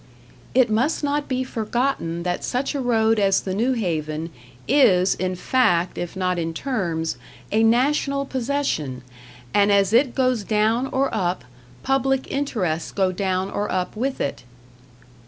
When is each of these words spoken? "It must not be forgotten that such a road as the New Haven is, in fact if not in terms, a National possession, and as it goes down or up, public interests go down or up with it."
"It 0.55 0.71
must 0.71 1.03
not 1.03 1.27
be 1.27 1.43
forgotten 1.43 2.23
that 2.23 2.43
such 2.43 2.73
a 2.73 2.81
road 2.81 3.19
as 3.19 3.39
the 3.41 3.53
New 3.53 3.73
Haven 3.73 4.31
is, 4.67 5.13
in 5.13 5.35
fact 5.35 5.95
if 5.95 6.15
not 6.15 6.39
in 6.39 6.55
terms, 6.55 7.17
a 7.51 7.61
National 7.61 8.25
possession, 8.25 9.03
and 9.53 9.71
as 9.71 9.93
it 9.93 10.15
goes 10.15 10.43
down 10.43 10.87
or 10.87 11.13
up, 11.13 11.43
public 11.83 12.31
interests 12.31 12.91
go 12.91 13.11
down 13.11 13.51
or 13.51 13.71
up 13.71 13.95
with 13.95 14.19
it." 14.19 14.43